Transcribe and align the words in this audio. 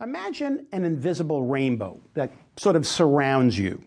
Imagine 0.00 0.66
an 0.72 0.84
invisible 0.84 1.42
rainbow 1.44 2.00
that 2.14 2.32
sort 2.56 2.74
of 2.74 2.86
surrounds 2.86 3.58
you. 3.58 3.82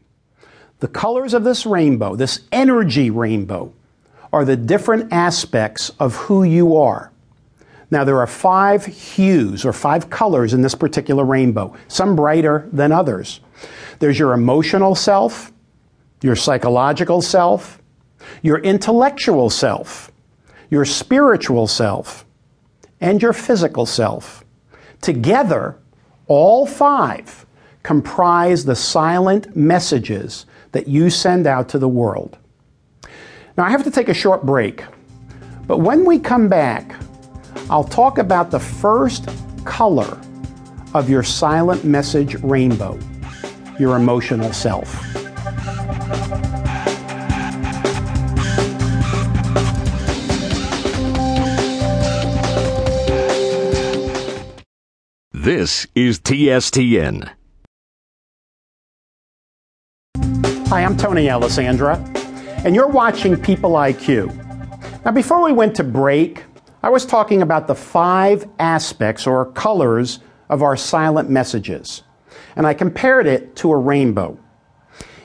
The 0.79 0.88
colors 0.88 1.33
of 1.33 1.43
this 1.43 1.66
rainbow, 1.66 2.16
this 2.16 2.42
energy 2.51 3.09
rainbow, 3.09 3.73
are 4.31 4.46
the 4.46 4.55
different 4.55 5.12
aspects 5.12 5.89
of 5.99 6.15
who 6.15 6.44
you 6.44 6.78
are. 6.78 7.12
Now, 7.89 8.04
there 8.04 8.20
are 8.20 8.28
five 8.28 8.86
hues 8.86 9.65
or 9.65 9.73
five 9.73 10.10
colors 10.12 10.54
in 10.54 10.62
this 10.62 10.76
particular 10.76 11.23
rainbow, 11.23 11.76
some 11.88 12.16
brighter 12.16 12.70
than 12.71 12.91
others. 12.91 13.39
There's 13.98 14.20
your 14.20 14.34
emotional 14.34 14.93
self, 14.93 15.52
your 16.21 16.36
psychological 16.36 17.23
self, 17.23 17.82
your 18.43 18.59
intellectual 18.59 19.50
self, 19.50 20.11
your 20.70 20.86
spiritual 20.86 21.66
self, 21.66 22.25
and 23.02 23.21
your 23.21 23.34
physical 23.34 23.86
self. 23.86 24.43
Together, 25.02 25.77
all 26.28 26.66
five 26.66 27.45
comprise 27.84 28.66
the 28.66 28.76
silent 28.76 29.55
messages 29.55 30.45
that 30.72 30.88
you 30.88 31.09
send 31.09 31.45
out 31.45 31.70
to 31.70 31.77
the 31.77 31.88
world. 31.88 32.38
Now, 33.58 33.66
I 33.66 33.70
have 33.70 33.84
to 33.84 33.91
take 33.91 34.09
a 34.09 34.14
short 34.14 34.45
break, 34.45 34.84
but 35.67 35.78
when 35.78 36.05
we 36.05 36.17
come 36.17 36.48
back, 36.48 36.95
I'll 37.70 37.84
talk 37.84 38.17
about 38.17 38.52
the 38.52 38.59
first 38.59 39.30
color 39.66 40.20
of 40.94 41.09
your 41.09 41.23
silent 41.23 41.84
message 41.84 42.36
rainbow, 42.42 42.98
your 43.80 43.95
emotional 43.95 44.53
self. 44.53 45.23
This 55.43 55.85
is 55.93 56.21
TSTN. 56.21 57.29
Hi, 60.17 60.81
I'm 60.85 60.95
Tony 60.95 61.30
Alessandra, 61.30 61.97
and 62.63 62.73
you're 62.73 62.88
watching 62.88 63.35
People 63.35 63.72
IQ. 63.72 64.33
Now, 65.03 65.11
before 65.11 65.44
we 65.44 65.52
went 65.52 65.75
to 65.75 65.83
break, 65.83 66.45
I 66.81 66.89
was 66.89 67.05
talking 67.05 67.41
about 67.41 67.67
the 67.67 67.75
five 67.75 68.47
aspects 68.58 69.27
or 69.27 69.52
colors 69.52 70.19
of 70.47 70.63
our 70.63 70.77
silent 70.77 71.30
messages, 71.30 72.03
and 72.55 72.66
I 72.66 72.73
compared 72.73 73.28
it 73.28 73.53
to 73.57 73.73
a 73.73 73.78
rainbow. 73.78 74.39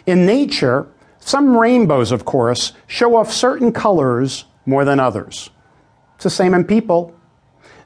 In 0.06 0.26
nature, 0.26 0.88
some 1.20 1.56
rainbows, 1.56 2.10
of 2.10 2.24
course, 2.24 2.72
show 2.88 3.14
off 3.14 3.32
certain 3.32 3.70
colors 3.70 4.46
more 4.66 4.84
than 4.84 4.98
others. 4.98 5.50
It's 6.16 6.24
the 6.24 6.30
same 6.30 6.54
in 6.54 6.64
people. 6.64 7.14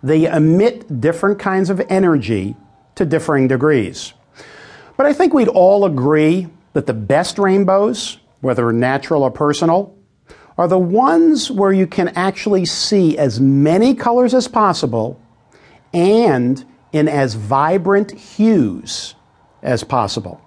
They 0.02 0.26
emit 0.26 1.00
different 1.00 1.38
kinds 1.38 1.70
of 1.70 1.80
energy 1.88 2.56
to 2.96 3.04
differing 3.04 3.48
degrees. 3.48 4.12
But 4.96 5.06
I 5.06 5.12
think 5.12 5.32
we'd 5.32 5.48
all 5.48 5.84
agree 5.84 6.48
that 6.72 6.86
the 6.86 6.94
best 6.94 7.38
rainbows, 7.38 8.18
whether 8.40 8.72
natural 8.72 9.22
or 9.22 9.30
personal, 9.30 9.96
are 10.58 10.68
the 10.68 10.78
ones 10.78 11.50
where 11.50 11.72
you 11.72 11.86
can 11.86 12.08
actually 12.08 12.66
see 12.66 13.16
as 13.16 13.40
many 13.40 13.94
colors 13.94 14.34
as 14.34 14.48
possible 14.48 15.20
and 15.94 16.64
in 16.92 17.08
as 17.08 17.34
vibrant 17.34 18.10
hues 18.12 19.14
as 19.62 19.82
possible. 19.82 20.40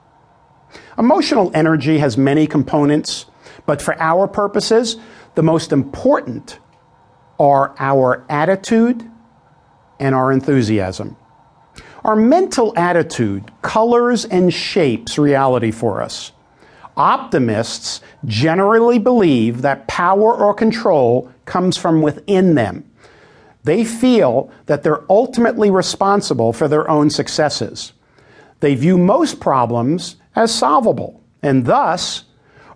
Emotional 0.97 1.51
energy 1.53 1.97
has 1.97 2.17
many 2.17 2.45
components, 2.45 3.25
but 3.65 3.81
for 3.81 3.99
our 3.99 4.27
purposes, 4.27 4.97
the 5.35 5.43
most 5.43 5.71
important 5.71 6.59
are 7.39 7.75
our 7.79 8.25
attitude 8.29 9.09
and 9.99 10.15
our 10.15 10.31
enthusiasm. 10.31 11.15
Our 12.03 12.15
mental 12.15 12.73
attitude 12.77 13.51
colors 13.61 14.25
and 14.25 14.53
shapes 14.53 15.17
reality 15.17 15.71
for 15.71 16.01
us. 16.01 16.31
Optimists 16.97 18.01
generally 18.25 18.99
believe 18.99 19.61
that 19.63 19.87
power 19.87 20.33
or 20.33 20.53
control 20.53 21.31
comes 21.45 21.77
from 21.77 22.01
within 22.01 22.55
them. 22.55 22.89
They 23.63 23.83
feel 23.83 24.51
that 24.67 24.83
they're 24.83 25.11
ultimately 25.11 25.71
responsible 25.71 26.53
for 26.53 26.67
their 26.67 26.89
own 26.89 27.09
successes. 27.09 27.93
They 28.59 28.75
view 28.75 28.97
most 28.97 29.39
problems 29.39 30.17
as 30.35 30.53
solvable 30.53 31.21
and 31.41 31.65
thus 31.65 32.25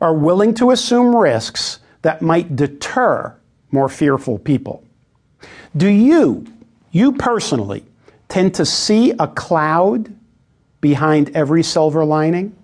are 0.01 0.13
willing 0.13 0.53
to 0.55 0.71
assume 0.71 1.15
risks 1.15 1.79
that 2.01 2.21
might 2.21 2.55
deter 2.55 3.35
more 3.71 3.89
fearful 3.89 4.39
people. 4.39 4.83
Do 5.77 5.87
you 5.87 6.45
you 6.91 7.13
personally 7.13 7.85
tend 8.27 8.55
to 8.55 8.65
see 8.65 9.11
a 9.11 9.27
cloud 9.27 10.13
behind 10.81 11.35
every 11.35 11.63
silver 11.63 12.05
lining? 12.05 12.55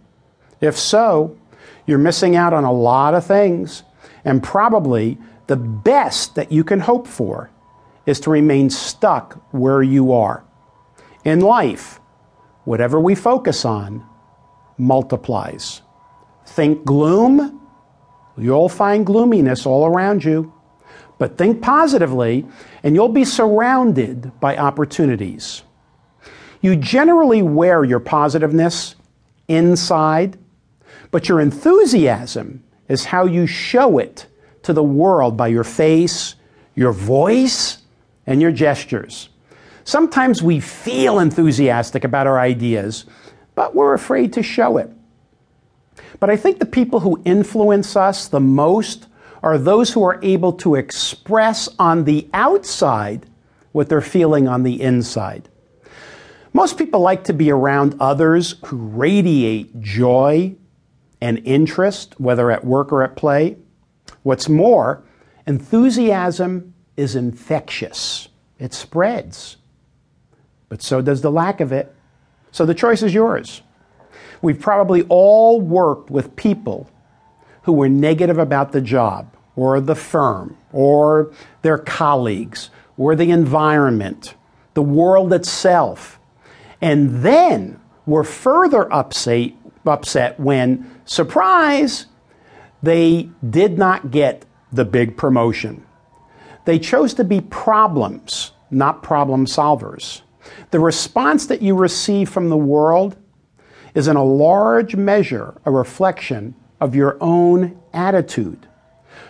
If 0.62 0.78
so, 0.78 1.38
you're 1.86 1.98
missing 1.98 2.36
out 2.36 2.54
on 2.54 2.64
a 2.64 2.72
lot 2.72 3.14
of 3.14 3.26
things, 3.26 3.84
and 4.24 4.42
probably 4.42 5.18
the 5.48 5.56
best 5.56 6.36
that 6.36 6.52
you 6.52 6.64
can 6.64 6.80
hope 6.80 7.08
for 7.08 7.52
is 8.06 8.20
to 8.22 8.30
remain 8.30 8.70
stuck 8.70 9.34
where 9.52 9.82
you 9.82 10.12
are. 10.14 10.44
In 11.24 11.42
life, 11.42 12.00
whatever 12.64 13.00
we 13.00 13.16
focus 13.16 13.66
on 13.66 14.06
multiplies. 14.78 15.82
Think 16.46 16.86
gloom, 16.86 17.62
you'll 18.38 18.70
find 18.70 19.06
gloominess 19.06 19.66
all 19.66 19.86
around 19.86 20.24
you. 20.24 20.54
But 21.18 21.38
think 21.38 21.62
positively, 21.62 22.46
and 22.84 22.96
you'll 22.96 23.10
be 23.10 23.26
surrounded 23.26 24.38
by 24.40 24.58
opportunities. 24.58 25.64
You 26.62 26.76
generally 26.76 27.42
wear 27.42 27.84
your 27.84 28.00
positiveness 28.00 28.96
inside, 29.48 30.38
but 31.12 31.30
your 31.30 31.40
enthusiasm 31.40 32.64
is 32.88 33.06
how 33.06 33.26
you 33.26 33.48
show 33.48 33.98
it 33.98 34.28
to 34.64 34.74
the 34.74 34.84
world 34.84 35.38
by 35.38 35.48
your 35.48 35.64
face, 35.64 36.36
your 36.74 36.92
voice, 36.92 37.80
and 38.26 38.42
your 38.42 38.52
gestures. 38.52 39.30
Sometimes 39.84 40.42
we 40.42 40.60
feel 40.60 41.20
enthusiastic 41.20 42.04
about 42.04 42.26
our 42.26 42.40
ideas, 42.40 43.06
but 43.54 43.76
we're 43.76 43.94
afraid 43.94 44.34
to 44.34 44.44
show 44.44 44.78
it. 44.78 44.90
But 46.20 46.30
I 46.30 46.36
think 46.36 46.60
the 46.60 46.66
people 46.66 47.00
who 47.00 47.22
influence 47.24 47.96
us 47.96 48.28
the 48.28 48.40
most 48.40 49.08
are 49.46 49.60
those 49.60 49.94
who 49.94 50.04
are 50.04 50.20
able 50.24 50.52
to 50.52 50.74
express 50.74 51.70
on 51.78 52.04
the 52.06 52.28
outside 52.34 53.28
what 53.74 53.88
they're 53.88 54.02
feeling 54.02 54.48
on 54.48 54.64
the 54.64 54.82
inside. 54.82 55.48
Most 56.52 56.80
people 56.80 57.00
like 57.00 57.26
to 57.26 57.34
be 57.34 57.52
around 57.52 57.96
others 58.00 58.56
who 58.66 58.78
radiate 58.78 59.80
joy 59.80 60.56
and 61.22 61.40
interest, 61.46 62.20
whether 62.20 62.50
at 62.50 62.66
work 62.66 62.92
or 62.92 63.04
at 63.04 63.16
play. 63.16 63.56
What's 64.24 64.50
more, 64.50 65.04
enthusiasm 65.46 66.74
is 66.98 67.16
infectious, 67.16 68.28
it 68.58 68.74
spreads. 68.74 69.58
But 70.70 70.82
so 70.82 71.04
does 71.04 71.22
the 71.22 71.32
lack 71.32 71.62
of 71.62 71.72
it. 71.72 71.94
So 72.52 72.66
the 72.66 72.74
choice 72.74 73.04
is 73.04 73.14
yours. 73.14 73.62
We've 74.42 74.60
probably 74.60 75.04
all 75.04 75.62
worked 75.62 76.10
with 76.10 76.36
people 76.36 76.90
who 77.64 77.74
were 77.74 77.90
negative 77.90 78.40
about 78.40 78.72
the 78.72 78.82
job 78.82 79.35
or 79.56 79.80
the 79.80 79.96
firm 79.96 80.58
or 80.72 81.32
their 81.62 81.78
colleagues 81.78 82.70
or 82.98 83.16
the 83.16 83.32
environment, 83.32 84.36
the 84.74 84.82
world 84.82 85.34
itself. 85.34 86.20
And 86.82 87.24
then 87.24 87.80
were 88.06 88.24
further 88.24 88.92
upset, 88.94 89.52
upset 89.86 90.40
when, 90.40 91.02
surprise, 91.06 92.06
they 92.84 93.30
did 93.50 93.78
not 93.78 94.12
get 94.12 94.46
the 94.72 94.86
big 94.86 95.18
promotion. 95.18 95.86
They 96.66 96.80
chose 96.80 97.14
to 97.16 97.24
be 97.24 97.42
problems, 97.42 98.52
not 98.70 99.04
problem 99.04 99.46
solvers. 99.46 100.22
The 100.72 100.80
response 100.80 101.48
that 101.48 101.62
you 101.62 101.76
receive 101.76 102.30
from 102.30 102.50
the 102.50 102.58
world 102.58 103.16
is 103.94 104.08
in 104.08 104.16
a 104.16 104.24
large 104.24 104.96
measure 104.96 105.56
a 105.66 105.72
reflection 105.72 106.56
of 106.82 106.96
your 106.96 107.18
own 107.22 107.80
attitude. 107.94 108.68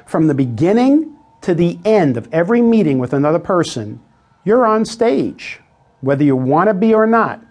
From 0.06 0.28
the 0.28 0.34
beginning 0.34 1.16
to 1.42 1.54
the 1.54 1.80
end 1.86 2.18
of 2.18 2.28
every 2.32 2.62
meeting 2.62 3.00
with 3.00 3.14
another 3.14 3.40
person, 3.40 4.00
you're 4.44 4.66
on 4.66 4.86
stage, 4.86 5.60
whether 6.02 6.24
you 6.24 6.36
want 6.36 6.70
to 6.70 6.74
be 6.74 6.94
or 6.94 7.08
not. 7.08 7.42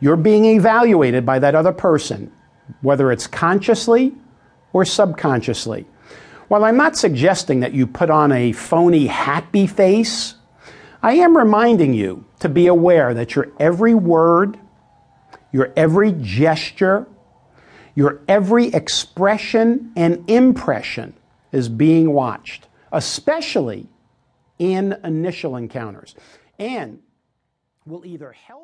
You're 0.00 0.16
being 0.16 0.44
evaluated 0.44 1.26
by 1.26 1.38
that 1.40 1.54
other 1.54 1.72
person, 1.72 2.32
whether 2.82 3.10
it's 3.10 3.26
consciously 3.26 4.14
or 4.72 4.84
subconsciously. 4.84 5.86
While 6.48 6.64
I'm 6.64 6.76
not 6.76 6.96
suggesting 6.96 7.60
that 7.60 7.74
you 7.74 7.86
put 7.86 8.08
on 8.08 8.32
a 8.32 8.52
phony 8.52 9.06
happy 9.06 9.66
face, 9.66 10.34
I 11.02 11.14
am 11.14 11.36
reminding 11.36 11.94
you 11.94 12.24
to 12.40 12.48
be 12.48 12.66
aware 12.66 13.14
that 13.14 13.34
your 13.34 13.52
every 13.60 13.94
word, 13.94 14.58
your 15.52 15.72
every 15.76 16.12
gesture, 16.12 17.06
your 17.94 18.20
every 18.28 18.68
expression 18.68 19.92
and 19.96 20.28
impression 20.30 21.14
is 21.52 21.68
being 21.68 22.12
watched, 22.12 22.68
especially 22.92 23.88
in 24.58 24.96
initial 25.04 25.56
encounters, 25.56 26.14
and 26.58 27.00
will 27.86 28.04
either 28.04 28.32
help 28.32 28.58